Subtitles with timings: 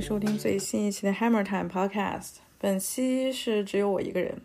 [0.00, 2.36] 收听最新一期的 Hammer Time Podcast。
[2.58, 4.40] 本期是只有我一个人，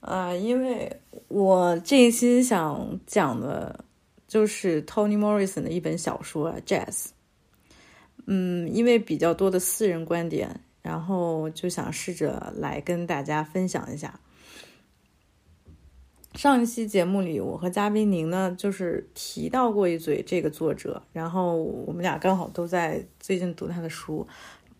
[0.00, 3.84] 呃，因为我这一期想讲的
[4.28, 6.86] 就是 Toni Morrison 的一本小说《Jazz》。
[8.26, 14.20] 嗯，因为比较多的私人观点，然后就想试着来跟大家分享一下。
[16.34, 24.26] 上一期节目里，我和嘉宾宁呢，就是提到过一嘴这个作者，然后我们俩刚好都在最近读他的书。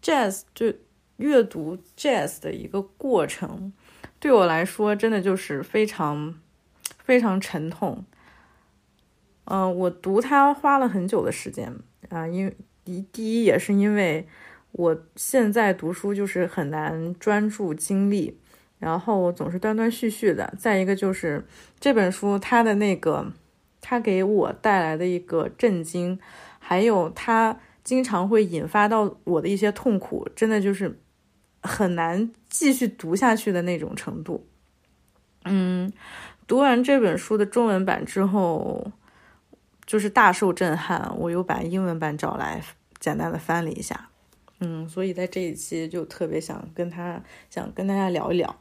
[0.05, 0.73] Jazz 就
[1.17, 3.73] 阅读 Jazz 的一个过程，
[4.21, 6.39] 对我来说真的就是非常
[7.03, 8.05] 非常沉痛。
[9.47, 11.75] 嗯，我读它花了很久的时间
[12.11, 14.29] 啊，因为第第一也是因为
[14.73, 18.39] 我现在读书就是很难专注精力。
[18.81, 20.53] 然后总是断断续续的。
[20.59, 21.43] 再一个就是
[21.81, 23.33] 这本书，它的那个，
[23.81, 26.19] 它给我带来的一个震惊，
[26.59, 30.99] 还有它经常会引发到我的一些痛苦，真的就是
[31.63, 34.47] 很难继续读下去的那种程度。
[35.45, 35.93] 嗯，
[36.47, 38.91] 读完这本书的中文版之后，
[39.85, 41.15] 就是大受震撼。
[41.19, 42.63] 我又把英文版找来，
[42.99, 44.09] 简单的翻了一下。
[44.61, 48.59] 嗯，所以在这一期就特别想跟他，想跟大家聊一聊。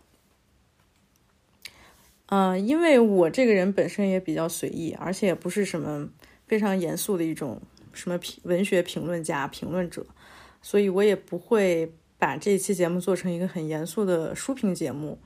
[2.25, 6.09] 嗯，因为我这个人本身也比较随意，而且也不是什么
[6.47, 7.61] 非常严肃的一种
[7.93, 10.05] 什么评文学评论家、评论者，
[10.61, 15.17] 所以我也不会把这期节目做成一个很严肃的书评节目，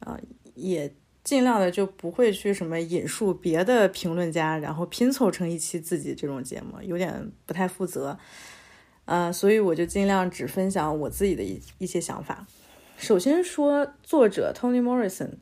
[0.00, 0.18] 啊，
[0.54, 8.18] 也尽量的就不会去什么引述别的评论家，然后拼凑成一期自己这种节目，有点不太负责，
[9.04, 12.46] 呃，所以我就尽量只分享我自己的一一些想法。
[12.96, 15.34] 首先说作者 Toni Morrison。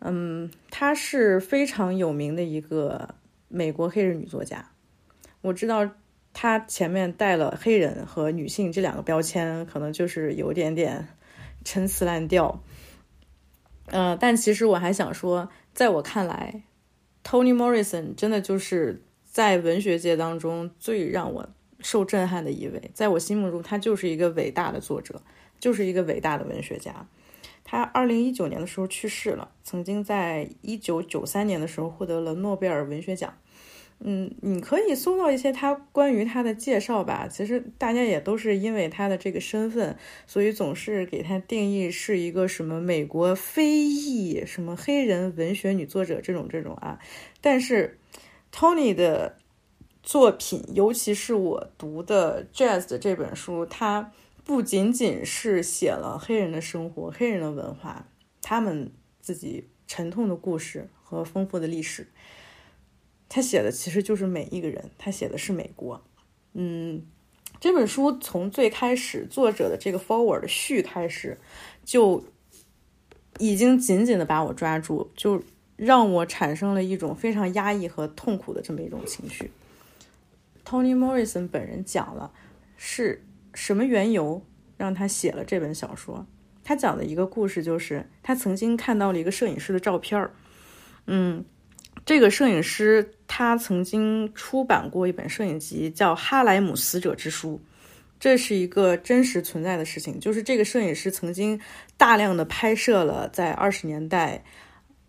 [0.00, 3.16] 嗯，她是非常有名的一个
[3.48, 4.70] 美国黑人女作家。
[5.40, 5.90] 我知道
[6.32, 11.08] 他前面带了黑人和女性这两个标签，可能就是有点点
[11.64, 12.62] 陈词滥调。
[13.86, 16.62] 呃，但其实我还想说，在我看来
[17.24, 21.48] ，Toni Morrison 真的就是在文学界当中最让我
[21.80, 22.90] 受震撼的一位。
[22.94, 25.22] 在我心目中，他就是一个伟大的作者，
[25.58, 27.08] 就是一个伟大的文学家。
[27.64, 33.36] 他二零一九年的时候去世了，曾经在一九九三年的时候获得了诺贝尔文学奖。
[34.00, 37.26] 嗯，你可以搜到一些他关于他的介绍吧。
[37.26, 46.98] 其实大家也都是因为他的这个身份，所以总是给他定义是一个什么美国非裔什么黑人文学女作者这种这种啊。
[47.40, 47.98] 但是
[48.52, 49.36] Tony 的
[50.02, 54.12] 作品，尤其是我读的 Jazz 的这本书，他。
[54.44, 58.06] 不仅仅是写了黑人的生活、黑人的文化，
[58.40, 62.08] 他们自己沉痛的故事和丰富的历史。
[63.28, 66.02] 他写的其实就是每一个人，他写的是美国。
[66.54, 67.02] 嗯，
[67.60, 71.38] 这本书从最开始作者的这个 forward 序开始，
[71.84, 72.24] 就
[73.38, 75.42] 已经紧紧的把我抓住，就
[75.76, 79.50] 让我产生了一种非常压抑和痛苦的这么一种情绪。
[80.64, 82.32] Toni Morrison 本人讲了
[82.76, 83.24] 是。
[83.54, 84.40] 什么缘由
[84.76, 86.24] 让他写了这本小说？
[86.62, 90.30] 他讲的一个故事就是，他曾经看到了一个摄影师的照片儿。
[91.06, 91.44] 嗯，
[92.08, 97.60] 这个摄影师他曾经出版过一本摄影集，叫《哈莱姆死者之书》。
[98.18, 101.60] 这是一个真实存在的事情，就是这个摄影师曾经
[101.98, 104.42] 大量的拍摄了在二十年代，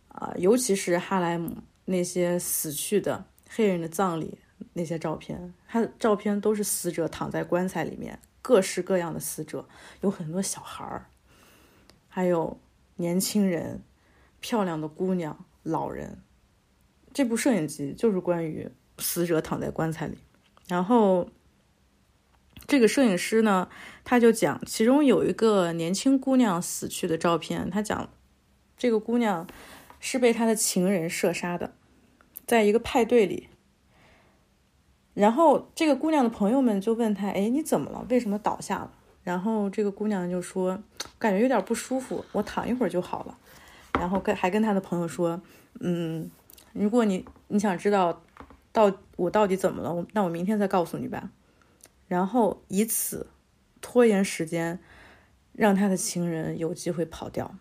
[0.09, 1.55] 啊，尤其是哈莱姆
[1.85, 4.37] 那些死去的黑人的葬礼
[4.73, 5.53] 那些照片。
[5.69, 8.19] 他的照片都是死者躺在棺材里面。
[8.41, 9.65] 各式各样的死者，
[10.01, 11.05] 有很多小孩儿，
[12.09, 12.59] 还有
[12.97, 13.81] 年轻人、
[14.41, 16.21] 漂亮的姑娘、老人。
[17.19, 20.17] 这部摄影集就是关于死者躺在棺材里。
[20.69, 21.29] 然后，
[22.65, 23.67] 这个摄影师呢，
[24.05, 27.69] 他就讲，其中有一个年轻姑娘死去的照片。
[27.69, 28.09] 他讲，
[28.77, 29.45] 这个姑娘
[29.99, 31.73] 是被他的情人射杀的，
[32.47, 33.49] 在一个派对里。
[35.13, 38.05] 然后这个姑娘的朋友们就问她：“哎，你怎么了？
[38.09, 38.93] 为什么倒下了？”
[39.25, 40.81] 然后这个姑娘就说
[41.19, 43.37] ：“感觉有点不舒服，我躺一会儿就好了。”
[43.99, 45.41] 然后跟还跟她的朋友说
[45.81, 46.31] ：“嗯，
[46.73, 48.23] 如果你你想知道
[48.71, 51.31] 到我到底怎么了，那我明天再告诉你吧。”
[52.07, 53.27] 然后以此
[53.81, 54.79] 拖延时间，
[55.53, 57.55] 让他的情人有机会跑掉。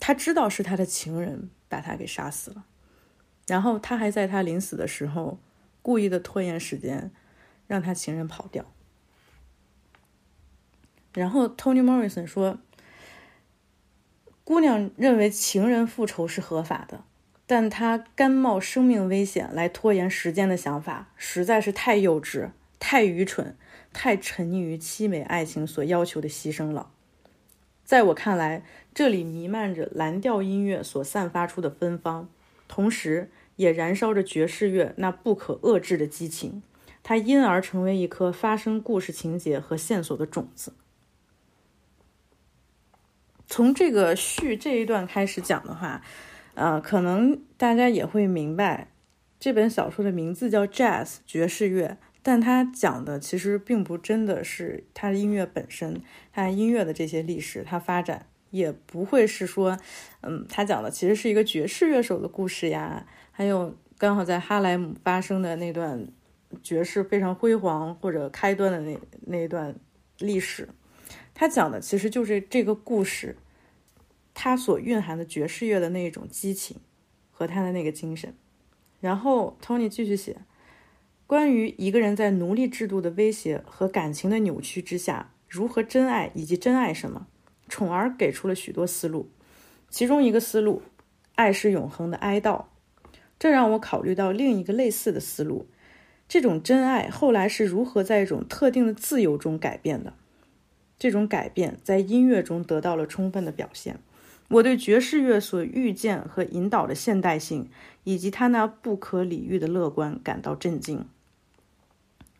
[0.00, 2.64] 他知道是他的情人把他给杀死了，
[3.46, 5.38] 然后他还在他临死的时候。
[5.84, 7.10] 故意的拖延时间，
[7.66, 8.72] 让他情人跑掉。
[11.12, 12.60] 然后 Tony Morrison 说
[14.44, 17.02] ：“姑娘认为情人复仇是合法的，
[17.46, 23.56] 但他甘冒生命危险来拖延时间的想法实在是太幼稚、太愚蠢、
[23.92, 26.90] 太沉溺于凄美爱情所要求的牺牲了。
[27.84, 28.62] 在我看来，
[28.94, 32.28] 这里弥漫着蓝调音乐所散发出的芬芳，
[32.68, 36.62] 同时也燃烧着爵士乐那不可遏制的激情。
[37.02, 40.72] 它因而成为一颗发生故事情节和线索的种子。
[43.48, 46.00] 从这个序这一段开始讲的话，
[46.54, 48.88] 呃，可能大家也会明白，
[49.38, 56.00] 这本小说的名字叫《Jazz》爵士乐，但它讲的其实并不真的是它的音乐本身，
[56.32, 59.78] 它音乐的这些历史，它发展也不会是说，
[60.20, 66.08] 嗯，它讲的其实是一个爵士乐手的故事呀，还有刚好在哈莱姆发生的那段。
[66.62, 69.74] 爵士非常辉煌或者开端的那那段
[70.18, 70.68] 历史，
[71.32, 73.34] 他讲的其实就是这个故事，
[74.34, 76.78] 它所蕴含的爵士乐的那一种激情
[77.30, 78.34] 和他的那个精神。
[79.00, 80.36] 然后 Tony 继续写，
[81.26, 87.26] 关于一个人在奴隶制度的威胁和感情的扭曲之下如何真爱以及真爱什么，
[87.68, 89.30] 宠儿给出了许多思路，
[89.88, 90.82] 其中一个思路，
[91.34, 92.64] 爱是永恒的哀悼，
[93.38, 95.66] 这让我考虑到另一个类似的思路。
[96.28, 100.14] 这种真爱后来是如何在一种特定的自由中改变的？
[100.98, 103.98] 这种改变在音乐中得到了充分的表现。
[104.52, 107.68] 我对爵士乐所预见和引导的现代性，
[108.04, 111.06] 以及他那不可理喻的乐观感到震惊。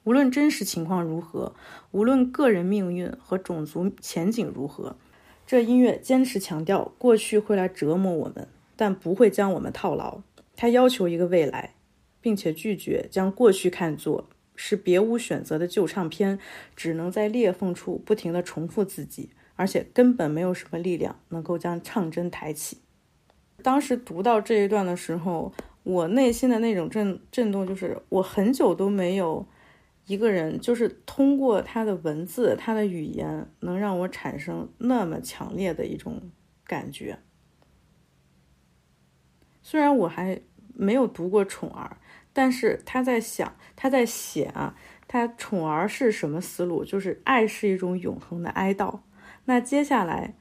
[0.05, 1.55] 无论真实情况如何，
[1.91, 4.97] 无论个人命运和种族前景如何，
[5.47, 10.21] 这音乐坚持强调过去会来折磨我们，但不会将我们套牢。
[10.57, 11.75] 它要求一个未来。
[12.23, 16.39] 并且拒绝将过去看作是别无选择的旧唱片，
[16.77, 22.79] 只能在裂缝处不停地重复自己，而且根本没有什么力量能够将唱针抬起。
[23.63, 25.53] 当时读到这一段的时候，
[25.83, 29.47] 我内心的那种震震动，就是我很久都没有
[30.07, 36.31] 一个人，就是通过他的文字、他的语言，能让我产生那么强烈的一种
[36.67, 37.19] 感觉。
[39.63, 40.41] 虽然我还
[40.75, 41.97] 没有读过《宠儿》。
[42.35, 44.75] 但是他在想，他在写啊，
[45.07, 46.83] 他宠儿是什么思路？
[46.83, 49.01] 就是爱是一种永恒的哀悼。
[49.45, 50.35] 那接下来，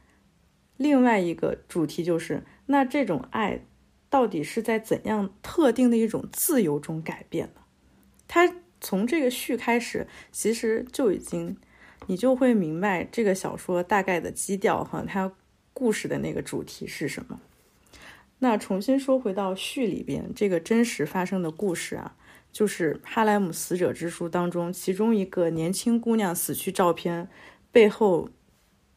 [0.78, 3.66] 另外一个主题就是，那这种爱
[4.10, 7.62] 到底是在怎样特定的一种自由中改变的？
[8.28, 11.58] 他从这个序开始，其实就已经，
[12.08, 15.32] 你就会明白这个小说大概的基调和它
[15.74, 17.40] 故事的那个主题是什么。
[18.40, 22.16] 那重新说回到序里边，这个真实发生的故事啊，
[22.52, 27.30] 就是《哈莱姆死者之书》当中其中一个年轻姑娘死去照片
[27.72, 28.30] 背后，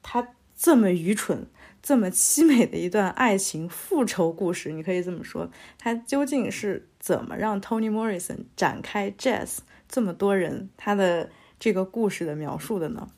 [0.04, 1.48] 他这么愚蠢、
[1.82, 9.58] 这么凄美的一段爱情复仇故事，你可以这么说，他究竟是怎么让 Tony Morrison 展开 Jazz
[9.88, 13.08] 这么多人他的这个故事的描述的呢？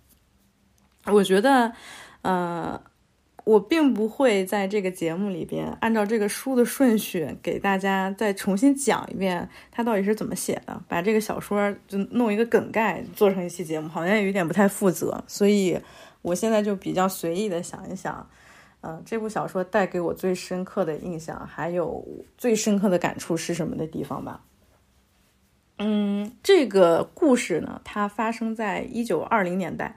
[1.05, 1.75] 我觉得，
[2.23, 2.81] 呃。
[3.47, 15.22] 我并不会在这个节目里边按照这个书的顺序给大家再重新讲一遍他到底是怎么写的，把这个小说就弄一个梗概做成一期节目，好像有点不太负责。
[15.29, 15.79] 所以
[16.27, 18.29] 我现在就比较随意的想一想，
[18.81, 22.05] 嗯，这部小说带给我最深刻的印象，还有
[22.37, 24.43] 最深刻的感触是什么的地方吧。
[25.79, 29.95] 嗯，这个故事呢，它发生在一九二零年代。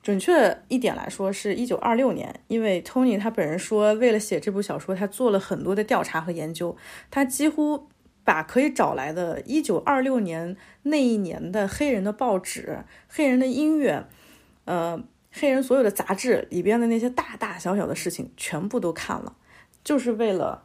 [0.00, 6.76] 准确一点来说，是一九二六年，因为 Tony 他本人说，为了写这部小说，他做了很多的调查和研究，
[7.10, 7.88] 他几乎
[8.22, 14.06] 把可以找来的一九二六年那一年的黑人的报纸、黑人的音乐、
[14.66, 15.02] 呃，
[15.38, 19.36] 黑人所有的杂志里边的那些大大小小的事情全部都看了，
[19.84, 20.64] 就是为了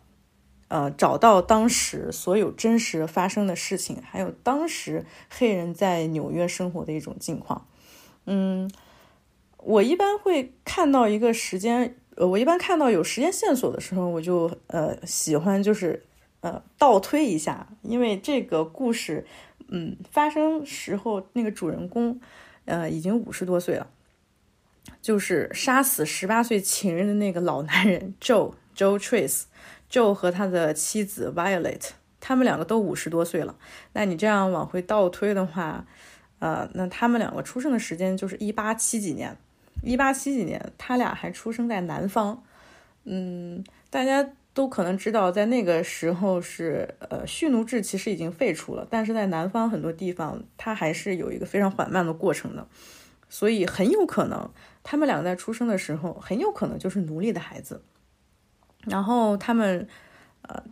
[0.69, 7.67] 呃找到当时所有真实发生的事情，还有当时黑人在纽约生活的一种境况，
[8.25, 8.71] 嗯。
[9.63, 16.03] 我一般会看到一个时间，呃，我一般看到有时间线索的时候，我就呃喜欢就是
[16.39, 19.23] 呃倒推一下，因为这个故事，
[19.67, 22.19] 嗯，发生时候那个主人公，
[22.65, 23.87] 呃，已经五十多岁了，
[25.01, 31.89] 就是杀死十八岁情人的那个老男人 Joe Joe Trace，Joe 和他的妻子 Violet，
[32.19, 33.55] 他们两个都五十多岁了。
[33.93, 35.85] 那你这样往回倒推的话，
[36.39, 39.35] 呃，那他们两个出生的时间就是一八七几年。
[39.83, 42.43] 一八七几年，他俩还出生在南方。
[43.05, 52.67] 嗯，大家都可能知道，在那个时候是呃蓄奴制其实已经废除了，但是在南方很多地方，它还是有一个非常缓慢的过程的。
[53.27, 54.51] 所以很有可能，
[54.83, 57.83] 他们两个在出生的时候，很有可能就是奴隶的孩子。
[58.85, 59.87] 然后他们
[60.41, 60.63] 呃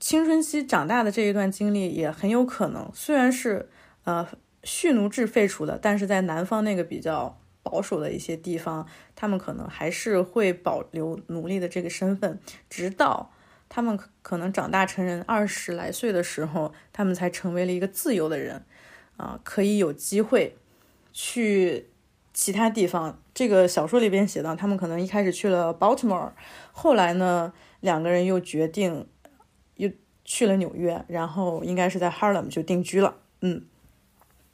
[0.00, 3.68] 青春期长大的这一段经历，也很有可能，虽然是
[4.04, 4.26] 呃
[4.64, 13.32] 蓄奴制废除了，但是在南方那个比较保守的一些地方，他们可能还是会保留奴隶的这个身份，直到
[13.68, 18.64] 他们可能长大成人二十来岁的时候，他们才成为了一个自由的人，
[19.16, 20.56] 啊，可以有机会
[21.12, 21.88] 去
[22.34, 23.18] 其他地方。
[23.32, 26.32] 这个小说里边写到，他们可能一开始去了 Baltimore，
[26.72, 29.06] 后来呢，两个人又决定
[29.76, 29.90] 又
[30.24, 33.64] 去了纽约，然后应该是在 Harlem 就定居了，嗯。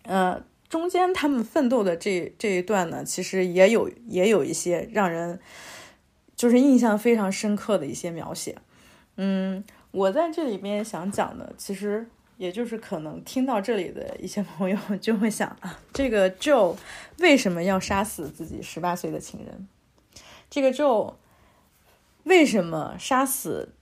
[0.05, 5.39] 呃，中间他们奋斗的这这一段呢，其实也有也有一些让人
[6.35, 8.57] 就是印象非常深刻的一些描写。
[9.17, 12.09] 嗯，我在这里边想讲的，其实
[12.41, 16.75] 也就是可能听到这里的一些朋友就会想啊，这个 Joe
[17.19, 19.69] 为什么要杀死自己十八岁的情人？
[20.49, 21.15] 这个 Joe
[22.25, 23.75] 为什么杀死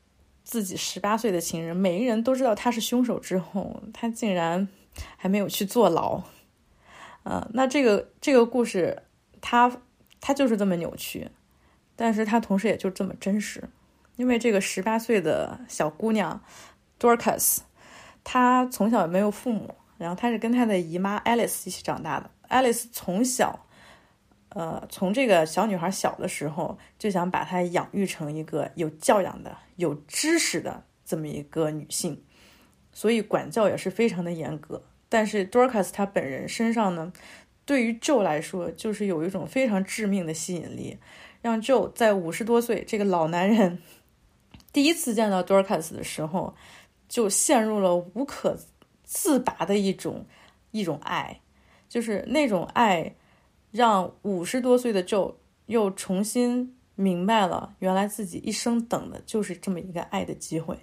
[0.42, 1.76] 自己十八岁的情人？
[1.76, 4.68] 每个人都知道他是凶手之后，他竟然。
[5.16, 6.24] 还没有去坐牢，
[7.22, 9.04] 呃，那这个这个故事，
[9.40, 9.80] 它
[10.20, 11.30] 它就是这么扭曲，
[11.94, 13.62] 但是它同时也就这么真实，
[14.16, 16.42] 因为这个十八岁的小姑娘
[16.98, 17.58] Dorcas，
[18.30, 22.30] 她从小没有父母，然后她是跟她的姨妈 Alice 一起长大的。
[22.50, 23.64] Alice 从小，
[24.50, 32.22] 呃，从这个小女孩小的时候就想把她养育成一个有教养的、有知识的这么一个女性。
[32.92, 37.10] 所以管教也是非常的严格，但是 Dorcas 她本人身上呢，
[37.64, 40.98] 对于 Joe 来说就是有一种非常致命的吸引力，
[41.40, 43.78] 让 Joe 在五十多岁这个老男人
[44.70, 46.54] 第一次见到 Dorcas 的时候，
[47.08, 48.56] 就陷入了无可
[49.02, 50.26] 自拔的一种
[50.70, 51.40] 一种爱，
[51.88, 53.16] 就是那种爱，
[53.70, 55.34] 让五十多岁的 Joe
[55.66, 60.78] 又重新明白了，原来自己一生等的就是这么一个爱的机会，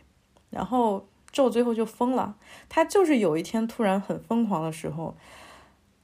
[0.50, 1.08] 然后。
[1.32, 2.38] 咒最后就疯了，
[2.70, 5.18] 他就是有一天突然很疯狂的时候，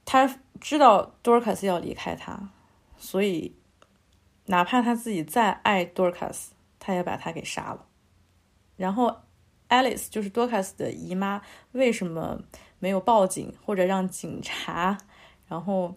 [0.04, 2.50] 他知道多尔卡斯要离开他，
[2.98, 3.56] 所以
[4.44, 7.86] 哪怕他自己再爱多尔卡斯他也把他给杀了。
[8.76, 9.22] 然后
[9.72, 11.40] Alice 就是 Dorcas 的姨妈，
[11.72, 12.38] 为什么
[12.78, 14.98] 没有报警或者让警察？
[15.48, 15.94] 然后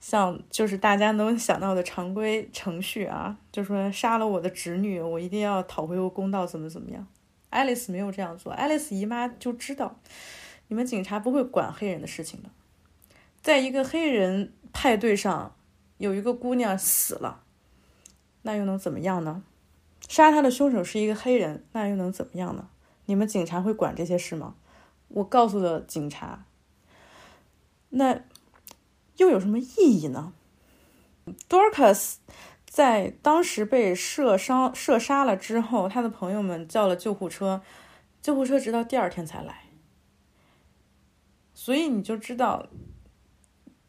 [0.00, 7.06] 像就是大家能想到的常规程序啊，就说杀了我的侄女，我一定要讨回个公道，怎么怎么样
[7.52, 10.00] ？？Alice 没有这样做，Alice 姨妈就知道，
[10.66, 12.48] 你们警察不会管黑人的事情的。
[13.40, 15.54] 在一个黑人派对上，
[15.98, 17.44] 有一个姑娘死了，
[18.42, 19.44] 那又能怎么样呢？
[20.08, 22.68] 杀她的凶手是一个黑人，那又能怎么样呢？
[23.06, 24.54] 你们警察会管这些事吗？
[25.08, 26.44] 我告诉了警察，
[27.90, 28.22] 那
[29.16, 30.32] 又有什么意义呢
[31.48, 32.16] ？Dorcas。
[32.64, 37.60] 在当时被射伤、射杀了之后，他的朋友们叫了救护车，
[38.22, 39.64] 救护车直到第二天才来。
[41.52, 42.68] 所以你就知道，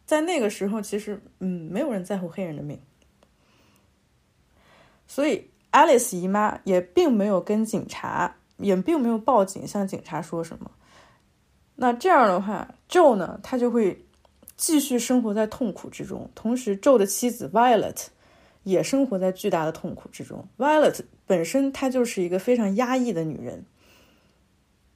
[0.05, 2.81] 在那个时候，其实嗯，没有人在乎黑人的命。
[5.07, 10.69] 所以，Alice 姨妈也并没有跟警察，也并没有报警，向警察说什么。
[11.75, 14.05] 那这样的话，Joe 呢，他就会
[14.55, 16.29] 继续生活在痛苦之中。
[16.35, 18.07] 同时，Joe 的妻子 Violet。
[18.63, 20.47] 也生活在巨大的痛苦之中。
[20.57, 23.65] Violet 本身她就是一个非常压抑的女人，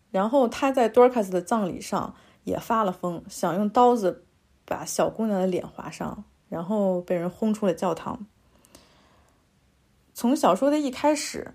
[0.10, 4.24] 然后她在 Dorcas 的葬礼上也发了疯，想用刀子
[4.64, 8.26] 把小姑娘的脸划伤，然后被人轰出了教堂。
[10.14, 11.54] 从小说的一开始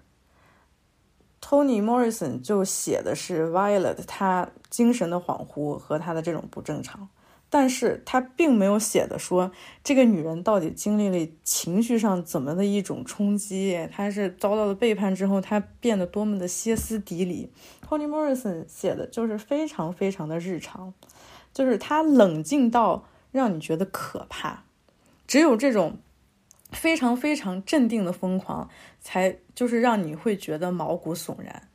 [1.53, 7.11] ，Tony Morrison 就写的是 Violet 她精神的恍惚和她的这种不正常。
[7.51, 9.53] 但是他并没有写的说
[9.85, 17.53] 这个女人到底经历了情绪上怎么的一种冲击，她是遭到了背叛之后，她变得多么的歇斯底里。
[17.87, 20.95] Toni Morrison 写的就是非常非常的日常，
[21.53, 24.65] 就是他冷静到让你觉得可怕。
[25.27, 25.99] 只有这种
[26.73, 28.69] 非常非常镇定的疯狂，
[29.01, 31.69] 才就是让你会觉得毛骨悚然。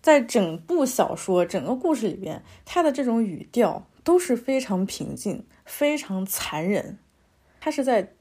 [0.00, 3.86] 在整部小说整个故事里边，他的这种语调。
[4.04, 6.98] 都是非常平静、非常残忍。
[7.60, 8.14] 他是在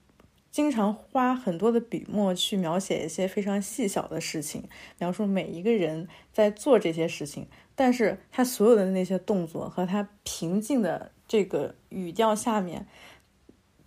[0.52, 4.68] 经常花很多的笔墨去描写一些非常细小的事情，
[5.00, 7.48] 描述每一个人在做这些事情。
[7.74, 12.86] 但是他所有的那些动作和他平静的这个语调下面，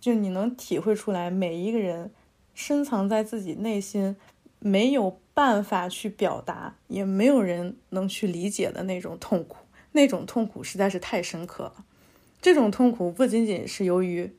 [0.01, 2.11] 就你能体会出来，每一个人
[2.53, 4.17] 深藏在自己内心
[4.59, 9.57] 没有办法去表达，也没有人能去理解的那种痛苦。
[9.93, 11.85] 那种痛苦实在是太深刻了。
[12.41, 14.33] 这种痛苦不仅仅是由于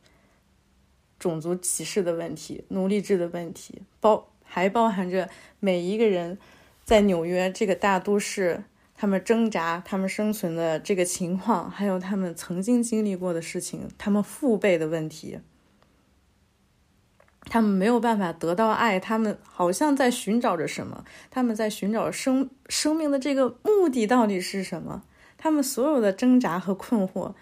[1.18, 5.28] 种族歧视的问题、奴隶制的问题，包还包含着
[5.60, 6.36] 每一个人
[6.84, 8.64] 在纽约这个大都市
[8.96, 15.38] 他们挣扎、他们生存的这个情况，还有他们曾经经历过的事情，他们父辈的问题，
[17.52, 25.02] 他们没有办法得到爱，他们好像在寻找着什么，他们在寻找生生命的这个目的到底是什么？
[25.36, 27.34] 他们所有的挣扎和困惑，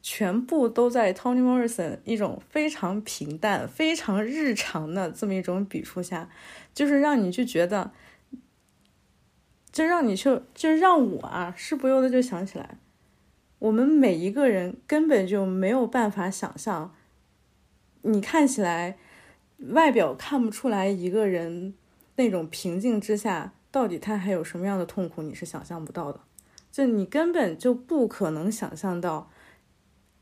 [0.00, 6.28] 全部都在 Tony Morrison 一种非常平淡、非常日常的这么一种笔触下，
[6.72, 7.90] 就是让你去觉得。
[9.72, 12.78] 就让你去，就让我啊，是不由得就想起来，
[13.58, 16.94] 我们每一个人根本就没有办法想象，
[18.02, 18.96] 你看起来
[19.68, 21.74] 外表看不出来一个人
[22.16, 26.20] 那种平静之下，到底他还有什么样的痛苦，你是想象不到的。
[26.72, 29.30] 就你根本就不可能想象到，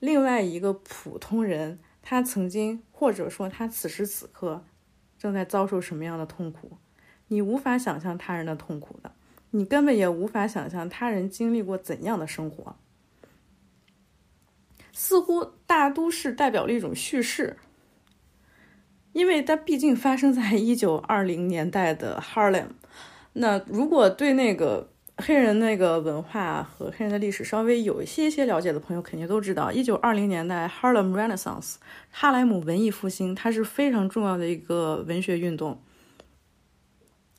[0.00, 4.64] 另外一个普通人，他曾经或者说他此时此刻
[5.18, 6.78] 正在遭受什么样的痛苦，
[7.28, 9.12] 你无法想象他人的痛苦的。
[9.50, 12.76] 你根本也无法想象他人经历过怎样的生活。
[14.92, 17.56] 似乎大都市代表了一种叙事，
[19.18, 22.68] 因为它毕竟发生在 一九二零年代的 Harlem。
[23.32, 31.74] 那如果对那个黑人那个文化和黑人的历史稍微有一些些了解的朋友，肯定都知道，一九二零年代 Harlem Renaissance
[32.12, 35.82] 哈莱姆文艺复兴，它是非常重要的一个文学运动。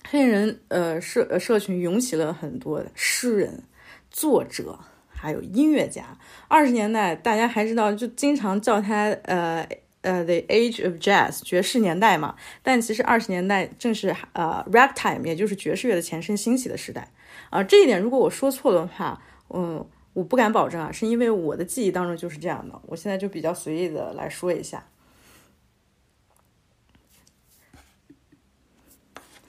[0.10, 3.64] 黑人呃社社群涌起了很多诗人、
[4.12, 6.18] 作者，还有音乐家。
[6.50, 9.66] 二十年代大家还知道，就经常叫他呃
[10.02, 12.36] 呃 The Age of Jazz 爵士年代嘛。
[12.62, 17.12] 但其实二十年代正是呃 Ragtime，也就是爵士乐的前身兴起的时代。
[17.50, 22.82] 啊，这一点如果我说错的话，嗯，我不敢保证啊，是因为我的记忆当中就是这样的。
[22.88, 24.86] 我现在就比较随意的来说一下。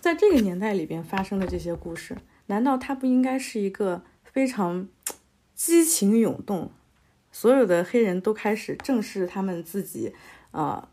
[0.01, 4.89] 在这个年代里边发生的这些故事，难道它不应该是一个非常
[5.55, 6.73] 激情涌动，
[7.31, 10.15] 所有的黑人都开始正视他们自己，
[10.51, 10.89] 啊，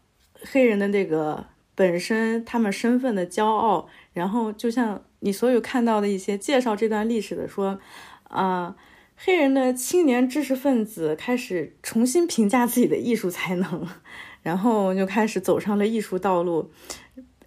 [0.52, 7.80] 黑人的那个本身他们身份的骄傲，然后就像你所有看到的一些介绍这段历史的说，
[8.24, 8.76] 啊，
[9.16, 13.88] 黑人的青年知识分子开始重新评价自己的艺术才能，
[14.44, 16.72] 然后就开始走上了艺术道路。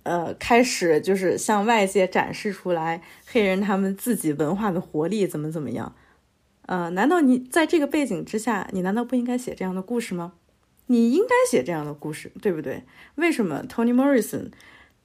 [0.03, 5.95] 呃，开始就是向外界展示出来黑人他们自己文化的活力怎么怎么样？
[6.67, 10.33] 呃，难道你在这个背景之下，你难道不应该写这样的故事吗？
[10.91, 12.83] 你应该写这样的故事，对不对？
[13.15, 14.51] 为什么 Tony Morrison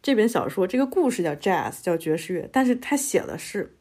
[0.01, 3.77] 这本小说这个故事叫 Jazz 叫爵士乐，但是他写的是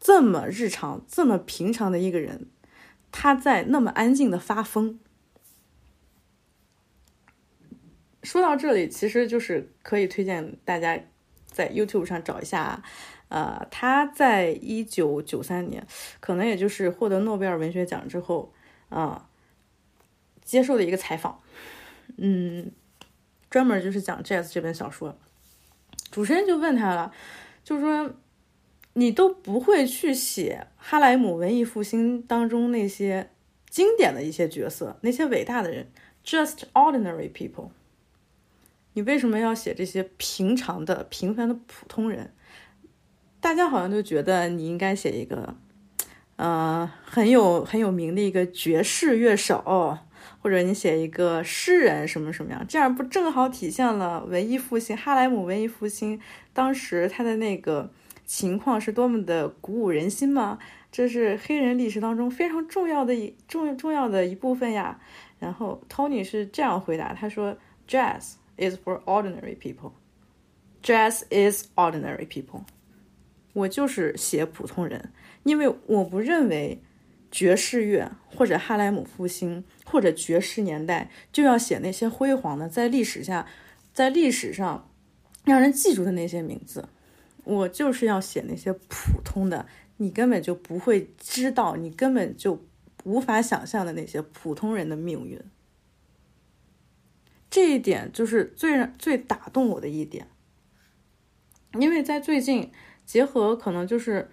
[0.00, 2.46] 这么日常、这么平常的一个人，
[3.12, 4.98] 他在那么安静的发疯。
[8.22, 10.98] 说到这里，其实就是可以推荐大家
[11.44, 12.82] 在 YouTube 上找一下，
[13.28, 15.86] 呃，他在一九九三年，
[16.20, 18.54] 可能也就是获得诺贝尔文学奖之后，
[18.88, 19.28] 啊，
[20.44, 21.40] 接受的一个采访，
[22.18, 22.70] 嗯，
[23.50, 25.18] 专门就是讲 Jazz 这本小说，
[26.10, 27.12] 主持人就问他了，
[27.64, 28.14] 就是说
[28.92, 33.30] 你都不会去写哈莱姆文艺复兴当中那些
[33.68, 35.90] 经典的一些角色，那些伟大的人
[36.24, 37.70] ，just ordinary people。
[38.92, 42.32] 你为什么要写这些平常的、平凡的普通人？
[43.40, 45.56] 大家好像都觉得你应该写一个，
[46.36, 49.98] 呃，很有很有名的一个爵士乐手，
[50.44, 52.62] 或者你写一个诗人，什么什么样？
[52.68, 56.20] 这样不正好体现了文艺复兴、哈莱姆文艺复兴
[56.52, 57.90] 当时他的那个
[58.26, 60.58] 情况是多么的鼓舞人心吗？
[60.92, 65.00] 这是黑人历史当中非常重要的一重重要的一部分呀。
[65.38, 67.56] 然后 Tony 是这样回答，他说
[67.88, 69.94] ：“Jazz。” is for ordinary people.
[70.80, 72.62] Jazz is ordinary people.
[73.52, 75.10] 我就是写普通人，
[75.42, 76.80] 因为我不认为
[77.34, 83.44] 爵士乐或者哈莱姆复兴或者爵士年代就要写那些辉煌的，在历史下，
[83.92, 84.88] 在历史上
[85.44, 86.88] 让人记住的那些名字。
[87.42, 89.66] 我就是要写那些普通的，
[89.96, 92.64] 你根本就不会知道，你根本就
[93.02, 95.40] 无法想象的那些普通人的命运。
[97.50, 100.28] 这一点就是最最打动我的一点，
[101.80, 102.70] 因为在最近，
[103.04, 104.30] 结合可能就是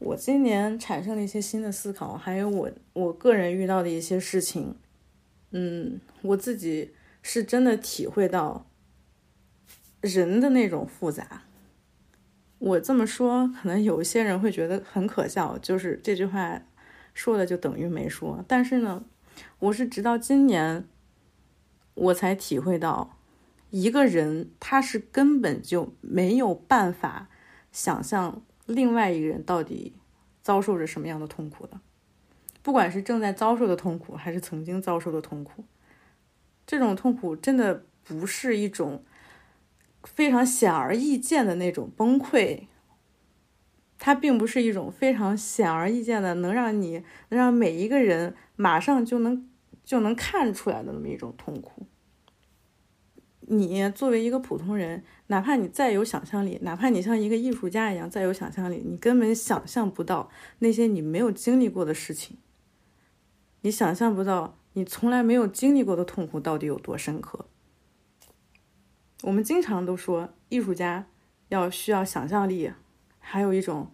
[0.00, 4.74] 我今年产生了一些新的思考，还有我我个人遇到的一些事情，
[5.52, 8.66] 嗯，我自己是真的体会到
[10.00, 11.42] 人的那种复杂。
[12.58, 16.60] 我这么说，可能有一些人会觉得很可笑，就是这句话
[17.14, 18.44] 说了就等于没说。
[18.48, 19.04] 但是呢，
[19.60, 20.84] 我是直到今年。
[21.94, 23.18] 我才体会到，
[23.68, 27.28] 一个人他是根本就没有办法
[27.72, 29.94] 想象另外一个人到底
[30.42, 31.80] 遭受着什么样的痛苦的，
[32.62, 35.64] 不管是正在遭受的痛苦，还是曾经遭受的痛苦，
[36.66, 39.04] 这种痛苦真的不是一种
[40.04, 42.66] 非常显而易见的那种崩溃，
[43.98, 49.48] 它并不是一种非常显而易见的能让你能让每一个人马上就能
[49.84, 51.86] 就能看出来的那么一种痛苦。
[53.52, 62.38] 你作为一个普通人，哪怕你再有想象力，哪怕你像一个艺术家一样再有想象力，你根本想象不到那些你没有经历过的事情。
[63.62, 67.46] 你想象不到你从来没有经历过的痛苦到底有多深刻。
[69.22, 71.08] 我们经常都说，艺术家
[71.48, 72.70] 要需要想象力，
[73.18, 73.90] 还有一种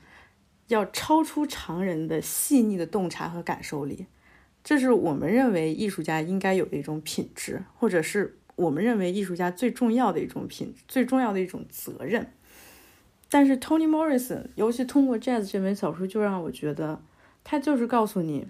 [0.68, 4.04] 要超出常人的细腻的洞察和感受力，
[4.62, 8.38] 这是我们认为艺术家应该有的一种品质，或者是。
[8.56, 12.32] 我们认为艺术家最重要的一种品，最重要的一种责任。
[13.28, 17.02] 但是 Toni Morrison，尤其通过《Jazz》这本小说，就让我觉得，
[17.44, 18.46] 他就是告诉你，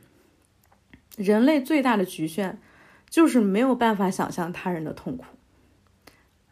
[1.16, 2.60] 人类最大的局限
[3.08, 5.24] 就是没有办法想象他人的痛苦，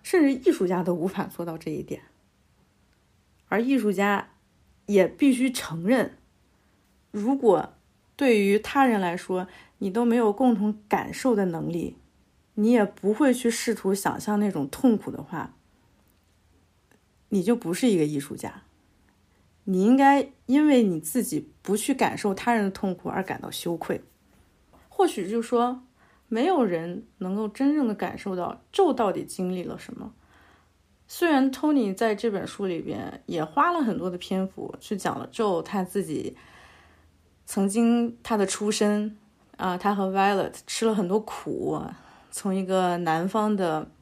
[0.02, 2.02] 甚至艺术家都无法做到这一点。
[3.48, 4.30] 而艺术家
[4.86, 6.16] 也必须承认，
[7.10, 7.74] 如果
[8.16, 9.46] 对于他人来说，
[9.78, 11.96] 你都没有共同感受的能力。
[12.54, 15.54] 你也不会去试图想象那种痛苦的话，
[17.30, 18.62] 你就不是一个艺术家。
[19.64, 24.02] 你应该因为你自己不去感受他人的痛苦而感到羞愧。
[24.88, 25.82] 或许就说，
[26.28, 30.12] 没有人能够真正的感受到咒到底经历了什么。
[31.08, 36.36] 虽然 Tony 在这本书里边也花了很多的篇幅去讲了咒他自己
[37.44, 39.16] 曾经他的出身
[39.56, 41.82] 啊，他和 Violet 吃了很多苦。
[42.36, 43.92] 从一个南方的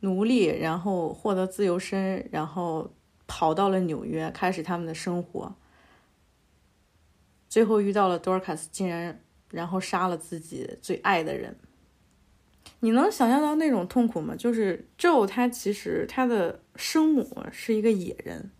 [0.00, 2.92] 奴隶，然后获得自由身，然后
[3.28, 5.54] 跑到了纽约，开始他们的生活。
[7.48, 9.22] 最后遇到了 Dorcas，竟然
[9.52, 11.56] 然后杀了自己最爱的人。
[12.80, 14.34] 你能想象到那种痛苦吗？
[14.34, 18.50] 就是 Joe，他其实他的生母是一个野人，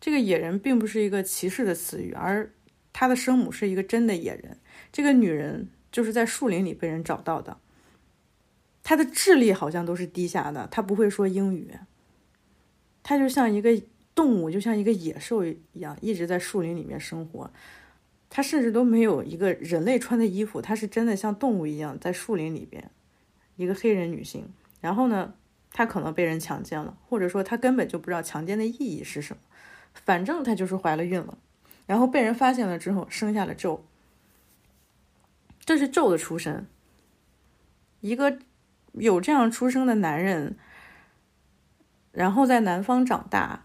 [0.00, 2.50] 这个野人并不是一个歧视的词语，而
[2.94, 4.56] 他的生母是一个真的野人。
[4.90, 7.58] 这个女人就是在树林里被人找到的。
[8.82, 11.70] 他的智力好像都是低下的，他不会说英语，
[13.02, 13.80] 他就像一个
[14.14, 17.50] 动物，就像一个野兽一样，一直在树林里面生活。
[18.28, 22.90] 他甚至都没有一个人类穿的衣服，他是真的像动物一样在树林里边。
[23.56, 24.48] 一个黑人女性，
[24.80, 25.34] 然后呢，
[25.72, 29.42] 她可能被人强奸了，或者说她根本就不知道强奸的意义是什么，
[29.92, 31.38] 反正她就是怀了孕了，
[31.86, 33.84] 然后被人发现了之后生下了咒。
[35.64, 36.66] 这是咒的出身，
[38.00, 38.38] 一个。
[38.92, 40.58] 有这样出生的男人，
[42.12, 43.64] 然后在南方长大，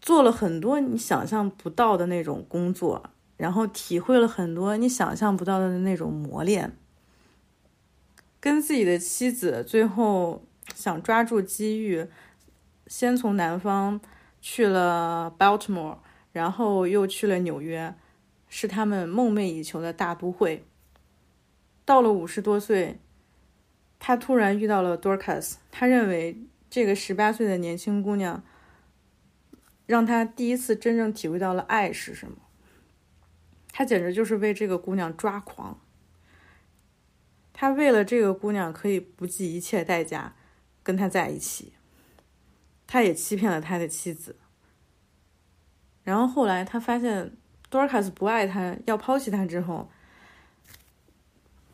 [0.00, 6.76] 做了很多你想象不到的那种工作，然后体会了很多你想象不到的那种磨练。
[8.38, 12.06] 跟自己的妻子最后想抓住机遇，
[12.86, 13.98] 先从南方
[14.42, 15.96] 去了 Baltimore，
[16.32, 17.94] 然后又去了纽约，
[18.50, 20.66] 是他们梦寐以求的大都会。
[21.86, 23.00] 到了五十多岁。
[24.06, 26.36] 他突然遇到了 Dorcas，他认为
[26.68, 28.44] 这个十八岁的年轻姑娘，
[29.86, 32.36] 让他第一次真正体会到了爱是什么。
[33.72, 35.80] 他简直就是为这个姑娘抓狂。
[37.54, 40.34] 他为了这个姑娘可以不计一切代价
[40.82, 41.72] 跟她在一起，
[42.86, 44.36] 他也欺骗了他的妻子。
[46.02, 47.32] 然后后来他发现
[47.70, 49.90] Dorcas 不爱他，要抛弃他之后。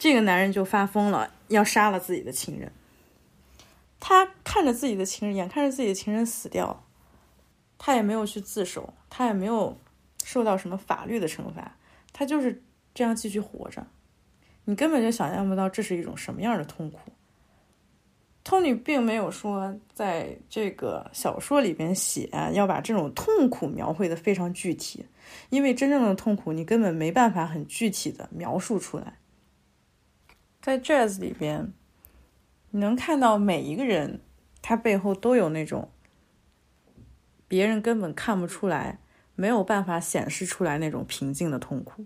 [0.01, 2.73] 这个男人就发疯了，要杀了自己的情人。
[4.01, 6.83] 他看着自己的情人，眼看着自己的情人死掉，
[7.77, 9.79] 他也没有去自首，他也没有
[10.25, 11.77] 受到什么法律的惩罚，
[12.15, 12.63] 他就是
[12.95, 13.87] 这样继续活着。
[14.65, 17.13] 你根本就想象不到这是一种什么样的痛苦。
[18.43, 25.05] 托尼并没有说在这个小说里边写要把这种痛苦描绘的非常具体，
[25.51, 29.19] 因为真正的痛苦你根本没办法很具体的描述出来。
[30.61, 31.73] 在 Jazz 里边，
[32.71, 34.21] 你能看到每一个人，
[34.61, 35.91] 他背后都有那种
[37.49, 39.01] 别人根本看不出来、
[39.35, 42.05] 没有办法显示出来那种平静的痛苦。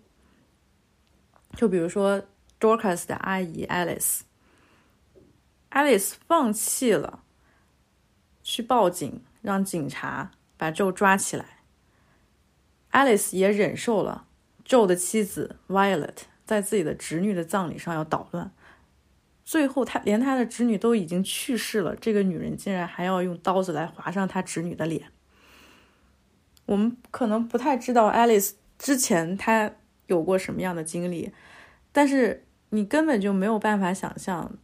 [1.57, 2.23] 就比如说
[2.61, 4.25] Dorcas 的阿姨 Alice，Alice
[6.27, 7.25] 放弃了
[8.43, 11.65] 去报警，让警察把 Joe 抓起来。
[12.93, 14.29] Alice 也忍受了
[14.65, 16.19] Joe 的妻子 Violet。
[16.45, 18.51] 在自己的侄女的葬礼上要捣乱，
[19.45, 25.11] 最后他连他的侄女都已经去世了，这个女人竟然还要用刀子来划伤他侄女的脸。
[26.67, 29.71] 我们可能不太知道 Alice 之前他
[30.07, 31.33] 有过什么样的经历，
[31.93, 34.59] 但是你根本就没有办法想象，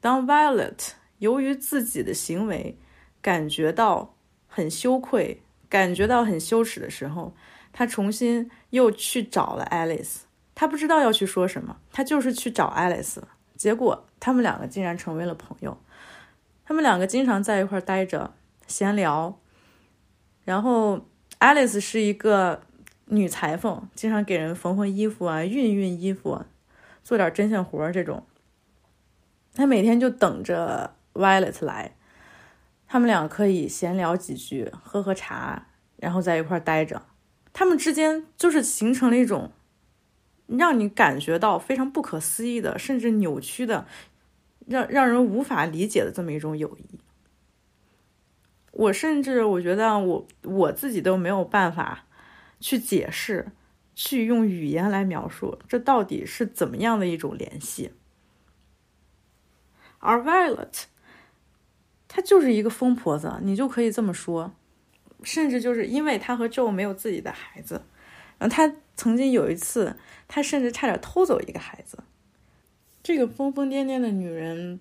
[0.00, 2.78] 当 Violet 由于自己的行为
[3.22, 4.16] 感觉到
[4.46, 7.34] 很羞愧、感觉到很羞耻的时候，
[7.72, 10.22] 他重新又去找了 Alice。
[10.54, 13.18] 他不知道要去说什么，他就是去找 Alice。
[13.56, 15.76] 结果他们两个竟然成为了朋友。
[16.64, 18.32] 他们两个经常在一块儿待着
[18.66, 19.38] 闲聊。
[20.44, 21.06] 然后
[21.40, 22.62] Alice 是一个
[23.06, 26.44] 女裁缝，经常给人缝缝衣服啊、熨熨衣服、
[27.02, 28.24] 做点针线活这种。
[29.54, 31.96] 他每天就等着 Violet 来，
[32.86, 37.02] 他们俩可以闲聊几句，喝喝茶，然后在一块儿待着。
[37.52, 39.52] 他们之间就是形成了一种。
[40.46, 43.86] 让你感觉到非常不可思议的，甚至扭曲的，
[44.66, 46.98] 让让人无法理解的这么一种友谊。
[48.72, 52.06] 我甚至我觉得我我自己都没有办法
[52.58, 53.52] 去解释，
[53.94, 57.92] 去用语言来描述这到底是怎么样的一种联系。
[60.00, 60.82] 而 Violet，
[62.08, 64.52] 她就是一个疯婆子，你就可以这么说，
[65.22, 67.82] 甚至就是因为她和 Joe 没有自己的孩子，
[68.38, 69.96] 然后她曾经有一次。
[70.26, 72.02] 他甚至差点偷走一个孩子。
[73.02, 74.80] 这个疯疯癫癫的女人，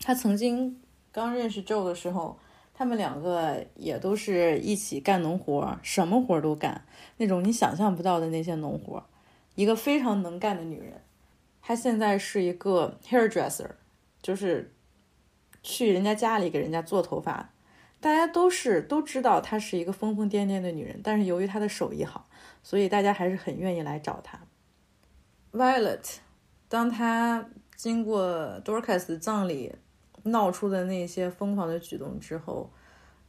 [0.00, 0.80] 她曾经
[1.12, 2.38] 刚认识 Joe 的时候，
[2.74, 6.84] 他们两个也都是一起干农活，什么活都干，
[7.18, 9.06] 那种你想象不到的那些农活。
[9.54, 11.02] 一个非常能干的女人，
[11.62, 13.72] 她现在是一个 hairdresser，
[14.20, 14.72] 就是
[15.62, 17.52] 去人家家里给人家做头发。
[18.00, 22.26] 大家都是都知道她是一个疯疯癫癫的女人，但是由于她的手艺好。
[22.62, 24.40] 所以大家还是很愿意来找他。
[25.52, 26.18] Violet，
[26.68, 28.24] 当他经过
[28.64, 29.74] Dorcas 的葬礼
[30.22, 32.70] 闹出的那些疯狂的举动之后，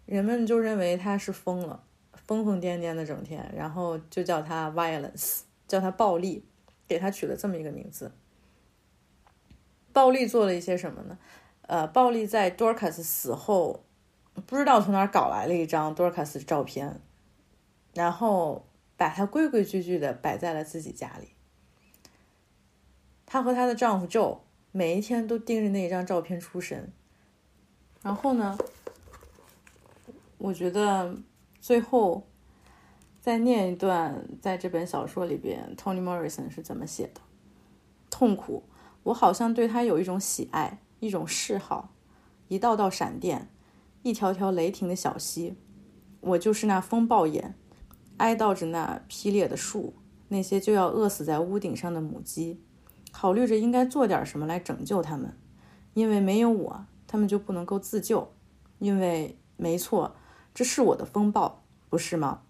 [0.05, 6.45] 人们就认为他是疯了，疯疯癫癫的整天，然后就叫他 Violence，叫他暴力，
[6.87, 8.11] 给他取了这么一个名字。
[9.91, 11.17] 暴力做了一些什么呢？
[11.63, 13.83] 呃，暴力在 Dorcas 死后，
[14.45, 17.01] 不知道从哪搞来了一张 Dorcas 的照片，
[17.95, 18.67] 然后。
[19.01, 21.29] 把她规规矩矩的摆在了自己家里。
[23.25, 26.93] 她和她的丈夫 Joe 每一天都盯着那一张照片出神。
[28.03, 28.55] 然后呢，
[30.37, 31.17] 我觉得
[31.59, 32.27] 最后
[33.19, 37.21] 再念一段，在这本小说里边，Tony Morrison 是怎么写的：
[38.11, 38.65] 痛苦，
[39.01, 41.95] 我好像对他有一种喜爱，一种嗜好，
[42.49, 43.49] 一道道闪电，
[44.03, 45.55] 一条条雷霆的小溪，
[46.19, 47.55] 我就是那风暴眼。
[48.21, 49.95] 哀悼着那劈裂的树，
[50.27, 52.61] 那些就要饿死在屋顶上的母鸡，
[53.11, 55.35] 考虑着应该做点什么来拯救他们，
[55.95, 58.31] 因为没有我，他们就不能够自救。
[58.77, 60.15] 因为没错，
[60.53, 62.41] 这是我的风暴，不是吗？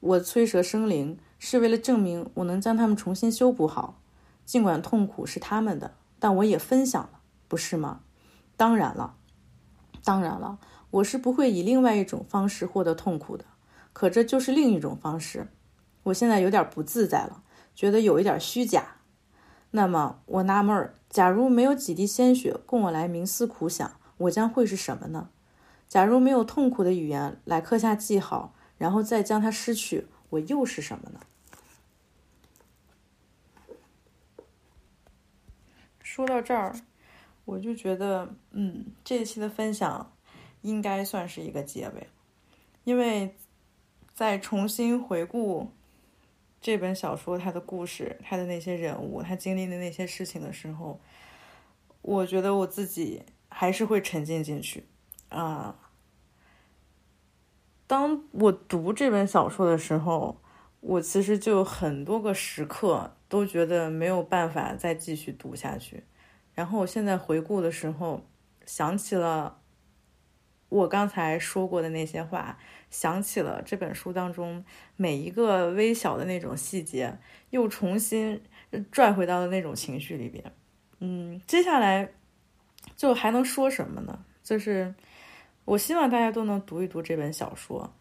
[0.00, 4.00] 我催蛇生灵是为了证明我能将它们重新修补好，
[4.44, 8.00] 尽管痛苦是他们的，但我也分享了，不是吗？
[8.56, 9.14] 当然了，
[10.02, 10.58] 当然了，
[10.90, 13.44] 我是不会以另外一种方式获得痛苦的。
[13.94, 15.46] 可这就是另一种方式，
[16.02, 17.44] 我现在有点不自在了，
[17.76, 18.96] 觉得有一点虚假。
[19.70, 25.30] 那么我纳闷儿，假如没有几滴鲜血供我来冥思苦想，我将会是什么呢？
[25.88, 31.20] 假如没有痛苦的语言来刻下记号，然后再将它失去，我又是什么呢？
[36.02, 36.74] 说到这儿，
[37.44, 40.12] 我就觉得，嗯，这一期的分享
[40.62, 42.08] 应该算是一个结尾，
[42.82, 43.36] 因为。
[44.14, 45.72] 在重新回顾
[46.60, 51.00] 这本小说，他的故事，他的那些人物，他经历的那些事情的时候，
[52.00, 54.84] 我觉得我自己还是会沉浸进去
[55.30, 55.76] 啊。
[57.86, 60.40] 当我读这本小说的时候，
[60.80, 66.04] 我其实就很多个时刻都觉得没有办法再继续读下去。
[66.54, 68.22] 然后我现在回顾的时候，
[68.64, 69.58] 想起了
[70.68, 72.58] 我刚才说过的那些话。
[72.90, 77.18] 想起了这本书当中每一个微小的那种细节，
[77.50, 78.40] 又重新
[78.92, 80.44] 拽回到了那种情绪里边。
[81.00, 82.08] 嗯，接下来
[82.96, 84.24] 就还能说什么呢？
[84.44, 84.94] 就是
[85.64, 87.92] 我希望大家都能读一读这本小说，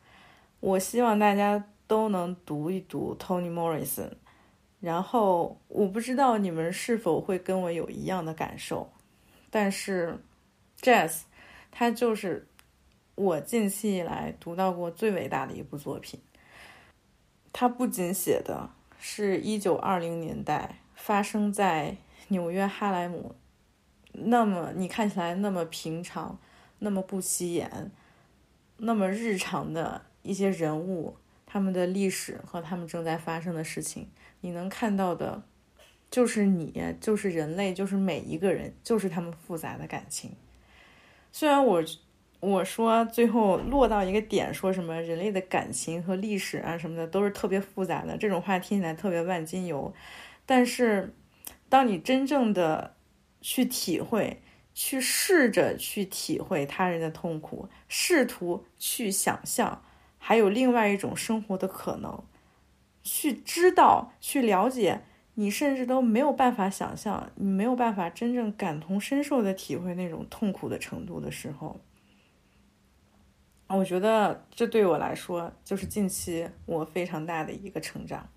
[0.59, 4.11] 我希望大家都能读一读 Toni Morrison。
[4.79, 8.93] 然后我不知道你们是否会跟我有一样的感受，
[9.49, 10.19] 但是
[10.79, 11.21] Jazz
[11.71, 12.45] 他就是。
[13.15, 16.19] 我近期以来读到过最伟大的一部作品。
[17.51, 21.97] 它不仅写的是一九二零年代发生在
[22.29, 23.35] 纽约哈莱姆，
[24.13, 26.39] 那么你看起来那么平常、
[26.79, 27.91] 那么不起眼、
[28.77, 34.09] 那么日常的一些人物，他们的历史和他们正在发生的事情，
[34.41, 35.43] 你能看到的，
[36.09, 40.31] 就是你，就是人类，就是每一个人，就是他们复杂的感情。
[41.31, 41.83] 虽然我
[42.43, 49.93] 我说最后落到一个点，说什么人类的感情和历史啊什么的都是特别复杂的，这种话听起来特别万金油，
[50.45, 51.13] 但是
[51.69, 52.95] 当你真正的
[53.39, 54.41] 去体会，
[54.73, 59.81] 去试着去体会他人的痛苦，试图去想象。
[60.17, 62.23] 还有另外一种生活的可能，
[63.03, 65.01] 去知道、去了解，
[65.35, 71.79] 你甚至都没有办法想象，你没有办法真正感同身受的体会那种痛苦的程度的时候，
[73.75, 78.29] 我觉得这对我来说就是近期我非常大的一个成长。